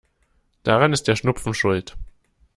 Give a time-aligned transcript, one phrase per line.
[0.63, 1.95] Daran ist der Schnupfen schuld.